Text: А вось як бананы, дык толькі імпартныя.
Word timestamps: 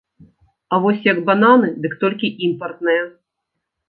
А 0.77 0.77
вось 0.85 1.03
як 1.07 1.19
бананы, 1.27 1.69
дык 1.83 1.93
толькі 2.05 2.27
імпартныя. 2.47 3.03